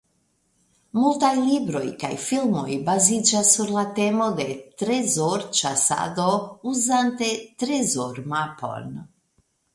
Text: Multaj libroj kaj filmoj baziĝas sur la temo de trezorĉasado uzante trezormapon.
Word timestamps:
Multaj 0.99 1.29
libroj 1.41 1.81
kaj 2.03 2.09
filmoj 2.23 2.77
baziĝas 2.87 3.51
sur 3.57 3.75
la 3.75 3.83
temo 4.01 4.31
de 4.41 4.47
trezorĉasado 4.83 6.27
uzante 6.75 7.31
trezormapon. 7.63 8.91